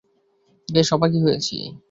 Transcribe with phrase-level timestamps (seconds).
[0.69, 1.55] বেশ অবাকই হয়েছি।